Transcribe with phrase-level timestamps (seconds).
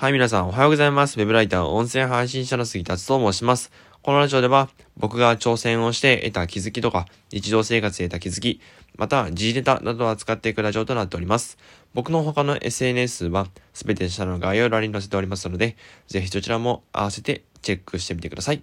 [0.00, 1.20] はい、皆さんおはようございます。
[1.20, 3.70] ウェブライター、音声配信者の杉達と申します。
[4.00, 8.62] このラジオでは、僕が挑戦をして得た気づきとか、日常生活で得た気づき、
[8.96, 11.58] また、時事ネタなどを扱っていくラジオとなっております。
[11.92, 15.76] 僕の他の SNS は、すべて下の概要欄に載せておりますので、
[16.08, 18.62] ぜひそちらも合わせてチェックしてみてください。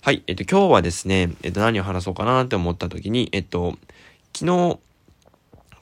[0.00, 3.78] はい、えっと、今日はですね、えっと、何を話そうかなって思った時に、えっと、
[4.36, 4.80] 昨日、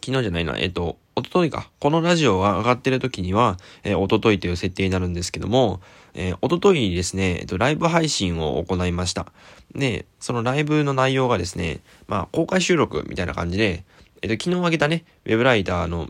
[0.05, 1.69] 昨日じゃないな、えっと、おとといか。
[1.81, 5.81] このラジオが上がってる時には、えー、おとといという設定になるんですけども、
[6.15, 9.27] えー、おとといですね、えっと、ライブ配信を行いました。
[9.75, 13.85] で、そのライブの内容がですね、まあ、公開収録みたいな感じで、
[14.23, 16.09] えっと、昨日あげたね、ウェブライターの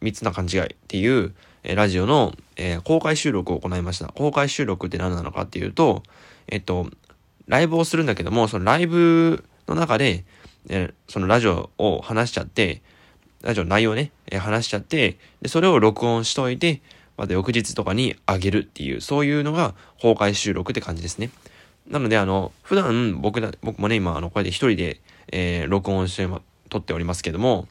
[0.00, 1.34] 3つな勘違いっていう、
[1.64, 4.06] えー、ラジオの、えー、公開収録を行いました。
[4.06, 6.04] 公開収録って何なのかっていうと、
[6.46, 6.88] えっと、
[7.48, 10.24] ライブをするんだけども、そのライブの中で、
[10.68, 12.82] えー、そのラジオを話しちゃって、
[13.42, 16.80] ラジオの内容ね、えー、話しちゃって、で、それを録音しといて、
[17.16, 21.30] また翌日とかにあげるっていう、そういうのが公開収録って感じですね。
[21.88, 25.00] なので、あの、普段僕だ、僕もね、今、あの、こうやって一人で、
[25.32, 26.26] えー、録音して、
[26.68, 27.68] 撮っておりますけども、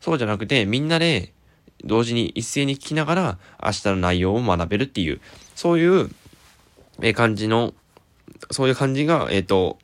[0.00, 1.32] そうじゃなくて、みんなで、
[1.84, 5.20] 同時に一斉に聞きながら、明日の内容を学べるっていう、
[5.54, 6.10] そういう、
[7.00, 7.74] えー、感じの、
[8.50, 9.78] そういう感じが、えっ、ー、と、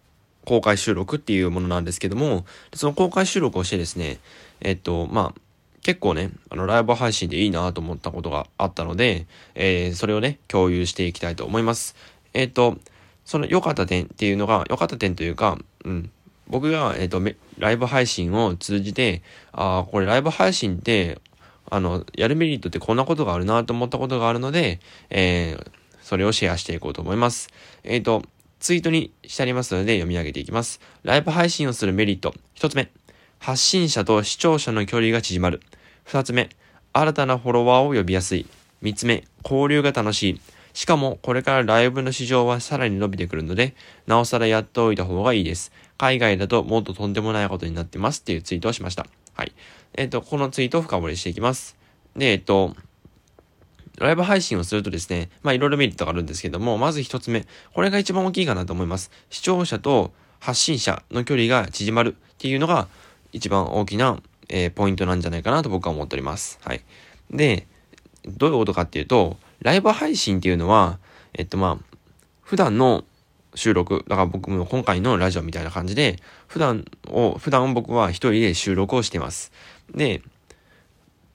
[0.44, 4.18] 公開収録っていうものなんですけども、その公開収録をしてですね、
[4.62, 5.40] えっと、まあ、
[5.82, 11.96] 結構ね、あの、ライブ配信でいいなと思ったことがあったので、えー、それをね、共有していきたいと思います。
[12.34, 12.78] えっと、
[13.24, 16.10] その良かった点っていうのが、良かった点というか、うん、
[16.46, 17.20] 僕が、えっと、
[17.58, 21.18] ライブ配信を通じて、ああ、これライブ配信って、
[21.68, 24.78] あの、やるメリットってこんなことがあるなと思ったことがあるので、
[25.10, 25.70] えー、
[26.02, 27.48] それをシェアしていこうと思います。
[27.82, 28.22] えっ、と、
[28.60, 30.80] ツイートにしてありますので読み上げていきます。
[31.02, 32.32] ライブ配信をするメリット。
[32.54, 32.92] 一つ目、
[33.42, 35.60] 発信者と視聴者の距離が縮まる。
[36.04, 36.48] 二つ目、
[36.92, 38.46] 新たなフォロワーを呼びやすい。
[38.82, 40.40] 三つ目、交流が楽しい。
[40.74, 43.74] しかも、これからライブの市場はさらに伸びてくるので、
[44.06, 45.72] なおさらやっておいた方がいいです。
[45.98, 49.08] 海外だともっととんでもないことになってますっていうツイートをしました。
[49.34, 49.52] はい。
[49.94, 51.76] えっ、ー、と、このツイートを深掘りしていきます。
[52.14, 52.76] で、えっ、ー、と、
[53.98, 59.10] ライブ配信をするとですね、まあいろいろメリットがあるんですけども、まず一つ目、これが一番大きいかなと思います。
[59.30, 62.86] 視聴者と発信者の距離が縮まるっていうのが
[63.32, 66.58] 一番大きな、えー、ポイントなんじゃないかなと僕は思っております。
[66.62, 66.82] はい。
[67.30, 67.66] で、
[68.26, 70.98] どういうことかっていうと、ライブ配信っていうのは、
[71.34, 71.96] えっとまあ、
[72.42, 73.04] 普段の
[73.54, 79.52] 収録、だから僕も今回のラジオみたいな感じで、普段を、普段僕は一人で収録をしてます。
[79.94, 80.22] で、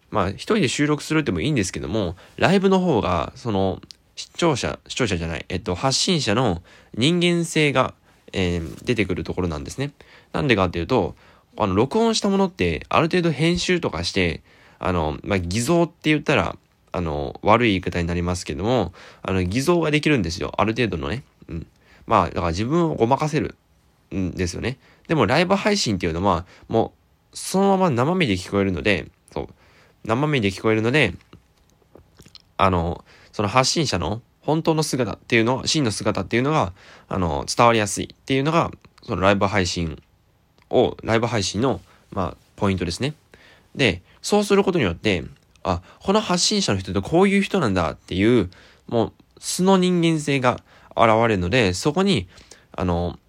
[0.09, 3.81] まあ、一人で収録するってもいいんですけども、ライブの方が、その、
[4.15, 6.63] 視聴者、視聴者じゃない、えっと、発信者の
[6.95, 7.93] 人間性が、
[8.33, 9.91] えー、出てくるところなんですね。
[10.33, 11.15] なんでかっていうと、
[11.57, 14.41] あの、録音したものって、ある程度編集とかして、
[14.79, 16.55] あの、まあ、偽造って言ったら、
[16.91, 20.53] あの、悪い言い方になりますけども、あの、偽造ができるんですよ。
[20.57, 21.23] ある程度のね。
[21.47, 21.67] うん。
[22.05, 23.55] まあ、だから自分をごまかせる
[24.15, 24.77] んですよね。
[25.07, 26.93] でも、ライブ配信っていうのは、も
[27.33, 29.47] う、そのまま生身で聞こえるので、そう。
[30.05, 31.13] 生身で聞こえるので、
[32.57, 36.73] あの、その発信者の本当の姿っていうの、真の姿っていうのが、
[37.09, 38.71] あの、伝わりやすいっていうのが、
[39.03, 40.01] そのライブ配信
[40.69, 43.13] を、ライブ配信の、まあ、ポイントですね。
[43.75, 45.23] で、そうすることによって、
[45.63, 48.49] あ、この発信者の人ってこういう人なんだっていう、
[48.87, 50.61] もう、素の人間性が
[50.95, 52.27] 現れるので、そこに、
[52.71, 53.19] あの、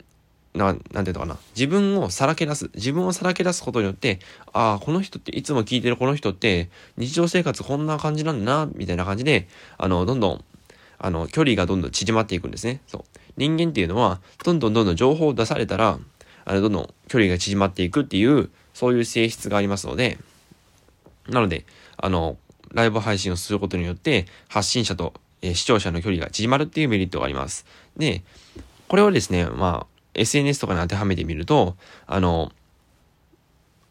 [0.54, 1.36] な、なんていうのかな。
[1.54, 2.70] 自分をさらけ出す。
[2.74, 4.20] 自分をさらけ出すことによって、
[4.52, 10.44] ああ、この人って、いつも聞いてるこの人って、日常生活こんな感じなんだな、みたいな感じで、あの、どんどん、
[10.98, 12.80] あの、距離がどんどん縮まっていくんですね。
[12.86, 13.04] そう。
[13.36, 15.98] 人間っていうのは、どんどんどんどん情報を出されたら、
[16.48, 20.18] あの、どんどん距離が縮まっていくっていう、そういう性質がありますので、
[21.28, 21.66] なので、
[21.98, 22.38] あの、
[22.72, 27.66] ライブ配信をすることによって、発信者と、えー、視聴者の距離が縮まるっていうメリットがあります。
[27.98, 28.22] で、
[28.88, 31.76] これをですね、まあ、SNS とかに当てはめてみると、
[32.06, 32.50] あの、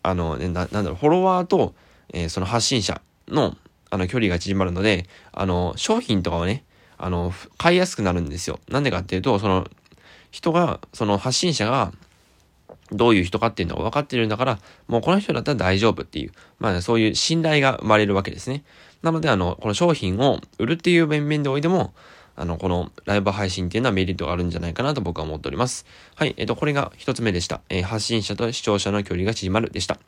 [0.01, 1.75] あの、ね、な、なんだろう、フォロワーと、
[2.11, 3.55] えー、その発信者の、
[3.91, 6.63] あの、距離が縮まるので、あの、商品とかをね、
[6.97, 8.59] あの、買いやすくなるんですよ。
[8.67, 9.69] なんでかっていうと、その、
[10.31, 11.93] 人が、その発信者が、
[12.91, 18.63] どういう人かっていうのが分かってるんだから、もうこの人だったら大丈夫っていう、まあそういう信頼が生まれるわけですね。
[19.01, 21.93] なので、あの、この商品を売るっていう面々でおいても、
[22.35, 25.85] あの、このライブ配信っていうのはメリットがあるんじゃないかなと僕は思っております。
[26.15, 26.35] はい。
[26.37, 27.61] えっ、と、これが一つ目でした。
[27.69, 29.99] えー、発信者と視聴者の距離が縮まるでした。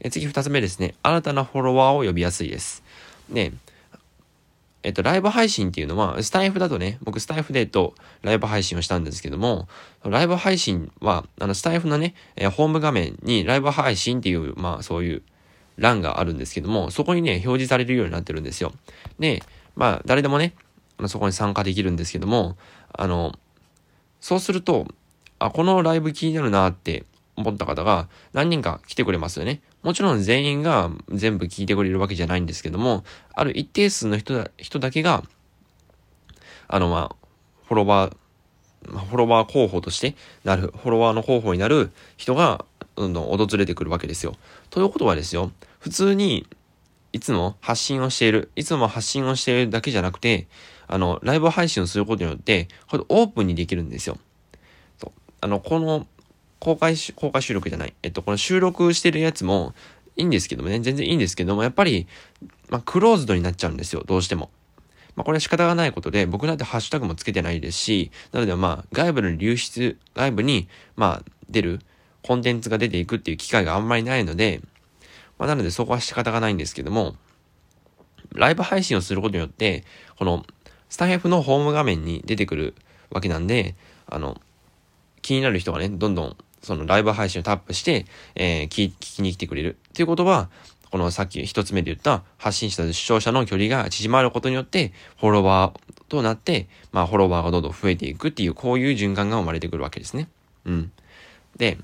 [0.00, 0.94] えー、次二つ目ですね。
[1.02, 2.84] 新たなフォロワーを呼びやすいです。
[3.30, 3.52] で、
[4.82, 9.68] えっと、ライブ配信っていうのは、スタイフだとね、僕スタイフでとライブ配信をしたんですけども、
[10.04, 15.22] ライブ配信は、あの、スタイフのね、えー、ホーム画面にライブ配信っていう、まあそういう
[15.78, 18.72] 欄があるんですけども、そこにね、表示されるようになってるんですよ。
[19.18, 19.42] で、
[19.76, 20.54] まあ、誰でもね、
[21.06, 22.56] そこに参加できるんですけども、
[22.92, 23.32] あの、
[24.20, 24.86] そうすると、
[25.38, 27.04] あ、このライブ気になるなって
[27.36, 29.60] 思った方が何人か来てくれますよね。
[29.82, 35.24] もちろん全員が全部聞いてくれるわけじゃないんですけども、ある一定数の人だ人だけが、
[36.68, 37.16] あの、まあ、
[37.66, 38.16] フォロワー、
[38.86, 40.14] フォロワー候補として
[40.44, 42.64] なる、フォロワーの候補になる人が
[42.96, 44.36] どんどん訪れてくるわけですよ。
[44.70, 45.50] ということはですよ、
[45.80, 46.46] 普通に
[47.12, 50.46] いつも発信をしている、いつも発信をしているだけじゃなくて、
[50.86, 54.18] あの、ライブ配信をすることによって、これオープンにできるんですよ。
[54.98, 55.20] そう。
[55.40, 56.06] あの、この、
[56.62, 57.94] 公開し、公開収録じゃない。
[58.04, 59.74] えっと、この収録してるやつも
[60.14, 62.06] いいんですけどもね、全然いいんですけども、やっぱり、
[62.70, 64.48] まあ、クローズドになっちゃうんですよ、どうしても。
[65.16, 71.80] まあ、これは仕方がないことで、僕なんてハッシュタグもつけてないですし、なのでまあ、外部の流出、外部に、まあ、出る、
[72.22, 74.60] コンテンツが出ていくっていう機会があんまりないので、
[75.40, 77.16] まあ、なのでそこは仕方がないんですけども、
[78.32, 79.82] ライブ配信をすることによって、
[80.16, 80.46] この、
[80.88, 82.76] スタイフのホーム画面に出てくる
[83.10, 83.74] わけなんで、
[84.06, 84.40] あの、
[85.22, 89.76] 気になる人がね、どんどん、そのライブ配信をタップして、えー、聞きに来てくれる。
[89.90, 90.48] っていうことは、
[90.90, 100.28] このさっき一つ目で言った発信者と視聴者の距離が縮まることによって、フォロワーとなって、まあフォロワーがどんどん増えていくっていう、こういう循環が生まれてくるわけですね。
[100.66, 100.92] うん。
[101.56, 101.78] で、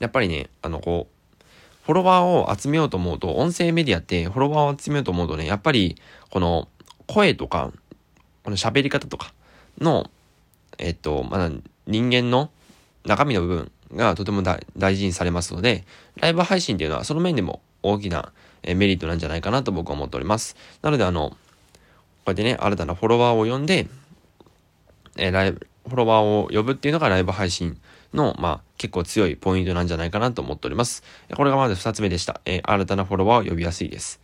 [0.00, 1.44] やっぱりね、あの、こう、
[1.84, 5.96] フォロワーを集めようと思うと、音声メディアってフォロワーを集めようと思うとね、やっぱり、
[6.30, 6.68] この、
[7.06, 7.72] 声とか、
[8.42, 9.34] この喋り方とか
[9.78, 10.10] の、
[10.78, 11.50] えっと、まあ、
[11.86, 12.50] 人間の
[13.04, 14.42] 中身の部分がとても
[14.76, 15.84] 大事にされますので、
[16.16, 18.32] ライブ配信っていうのはその面でも大きな
[18.62, 20.56] メリットなんじゃないかなと僕は思っております。
[20.82, 21.36] なので、あの、こ
[22.26, 23.88] うやってね、新たなフォロワーを呼んで、
[25.16, 27.78] えライブ、フォロワーを呼ぶっていうのがライブ配信
[28.14, 31.02] の、まあ、結構強いポイントなんじゃないかなと思っております。
[31.34, 32.40] これがまず二つ目でした。
[32.44, 34.20] えー、新たなフォロワーを呼びやすいです。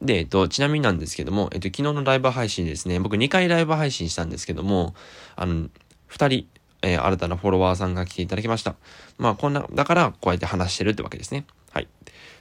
[0.00, 4.94] で、えっと、ちなみになんですけども、えっと、昨日のライブ配信ですね、僕2回ライブ配信したんですけども、
[5.36, 5.68] あの、
[6.10, 6.46] 2人、
[6.82, 8.74] えー、新たなフォロワーさんが来ていただきました。
[9.18, 11.46] まあ、こんな、だから、こうやって話してるってわけですね。
[11.70, 11.88] はい。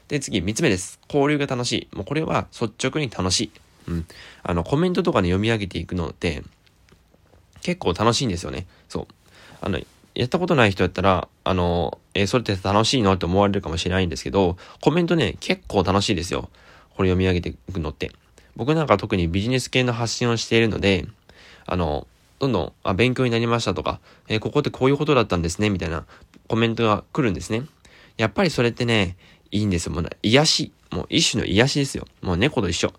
[0.07, 0.99] で、次、3つ目です。
[1.07, 1.95] 交流が楽しい。
[1.95, 3.51] もうこれは率直に楽しい。
[3.87, 4.05] うん。
[4.43, 6.43] あの、コメントとかで読み上げていくのって、
[7.61, 8.67] 結構楽しいんですよね。
[8.89, 9.07] そう。
[9.61, 9.79] あの、
[10.13, 16.49] やったことない人やったら、あの、えー、それって楽しいのって思われるかもしれないんですけど、コメントね、結構楽しいですよ。
[16.95, 18.11] これ読み上げていくのって。
[18.55, 21.07] 僕なんか特にビジネス系の発信をしているので、
[21.65, 22.05] あの、
[22.41, 26.05] どんどん、あ、勉強になりましたとか、えー、ここってこういうことだったんですね、みたいな
[26.47, 27.67] コメントが来るんですね。
[28.17, 29.15] やっぱりそれってね、
[29.51, 29.91] いいんですよ。
[29.93, 30.71] もう癒し。
[30.89, 32.07] もう一種の癒しですよ。
[32.23, 32.93] もう猫と一緒。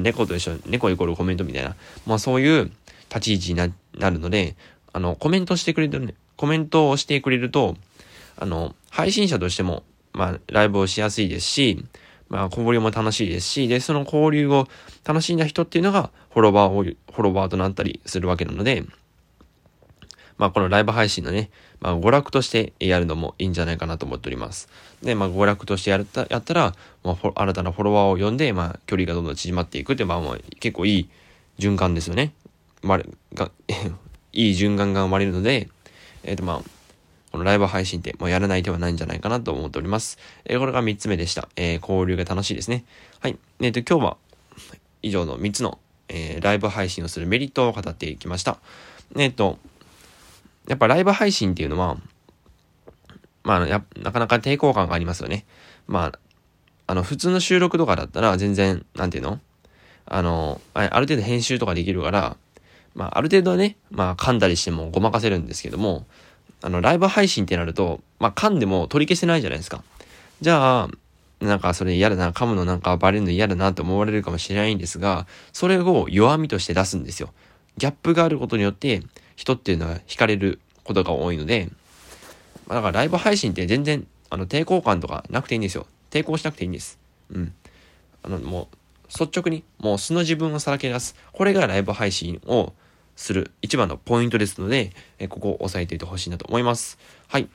[0.00, 0.56] 猫と一緒。
[0.64, 1.76] 猫イコールコメントみたいな。
[2.06, 2.70] まあそういう
[3.10, 3.68] 立ち位置にな
[3.98, 4.56] なるので、
[4.94, 7.76] あの、コメントしてくれるね、コメントをしてくれると、
[8.38, 9.82] あの、配信者としても、
[10.14, 11.84] まあ、ライブをしやすいですし、
[12.28, 14.68] まあ、交流も楽しいですし、で、その交流を
[15.04, 18.84] 楽しんだ人っていうのが、フォロワーを、フォロワーとなったりするわけなので、
[20.36, 24.68] まあ、このライブ配信のね、まあ、娯楽としてやるのもいいんじゃないかなと思っております。
[25.02, 31.08] で、まあ、娯楽としてやった、やったら、まあ、新たなフォロワーを呼んで、まあ、距離がどんどん縮まっていくって、まあ、まあ、結構いい
[31.58, 32.32] 循環ですよね。
[32.82, 33.00] まあ、
[33.34, 33.50] が、
[34.32, 35.68] いい循環が生まれるので、
[36.22, 36.77] えっ、ー、と、まあ、
[37.30, 40.18] このライブ配信ってもうやらない手はないんじゃないかなと思っております。
[40.44, 41.48] えー、これが3つ目でした。
[41.56, 42.84] えー、交流が楽しいですね。
[43.20, 43.38] はい。
[43.60, 44.16] えっ、ー、と、今日は
[45.02, 45.78] 以上の3つの、
[46.08, 48.58] え、ライブ配信をするメリットを語っていきました。
[49.16, 49.58] えっ、と、
[50.68, 51.98] やっぱライブ配信っていうのは、
[53.44, 53.80] まあ、な
[54.12, 55.44] かなか抵抗感がありますよね。
[55.86, 56.18] まあ、
[56.86, 59.40] あの、普通の収録とかだったら全然、なんていうの？
[60.06, 62.36] あの、ある程度編集とかできるから、
[62.94, 66.06] まあ、ある程度ね、まあ、噛んだりしてもごまかせるんですけども、
[66.62, 69.82] あの、ライブ配信ってなると、まあ、噛んでも取り消せないじゃないですか。
[70.40, 70.88] じゃあ、
[71.40, 77.32] なんかそれ嫌だな、噛むのなんかバレるの嫌だなって思われるかもしれないんですが、それを弱みとして出すんですよ。
[77.76, 79.02] ギャップがあることによって、
[79.36, 81.70] 人っていうのは惹かれることが多いので、
[82.66, 85.86] まあ、だからライブ配信って全然、あの、抵抗感とかなくていいんですよ。
[86.10, 86.98] 抵抗しなくていいんです。
[87.30, 87.54] うん。
[88.24, 91.14] あの、もう、率直に、もう素の自分をさらけ出す。
[91.32, 92.72] これがライブ配信を
[93.18, 96.98] する一番のポイントですので、えここを押さえておいてほしいなと思います。
[97.26, 97.48] はい。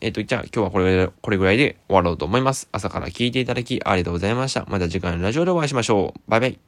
[0.00, 2.68] えっ、ー、と、じゃあ今日はこれぐらい、これぐらいで終わろうと思います。
[2.70, 4.64] 朝から聞いていただきありがとうございました。
[4.68, 6.20] また次回のラジオでお会いしましょう。
[6.30, 6.67] バイバイ。